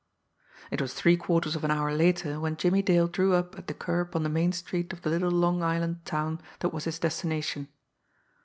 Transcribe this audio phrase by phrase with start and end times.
[0.71, 3.75] It was three quarters of an hour later when Jimmie Dale drew up at the
[3.75, 7.67] curb on the main street of the little Long Island town that was his destination.